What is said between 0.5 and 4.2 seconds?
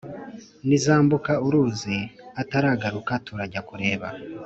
nizambuka uruzi ataragaruka turajya kureba"